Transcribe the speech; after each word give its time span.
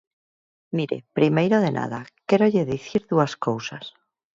Mire, 0.77 0.97
primeiro 1.17 1.57
de 1.65 1.71
nada, 1.79 1.99
quérolle 2.27 2.69
dicir 2.73 3.01
dúas 3.11 3.33
cousas. 3.47 3.85